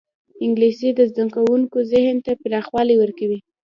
انګلیسي 0.45 0.89
د 0.95 0.99
زدهکوونکو 1.09 1.77
ذهن 1.91 2.17
ته 2.25 2.31
پراخوالی 2.41 2.95
ورکوي 2.99 3.39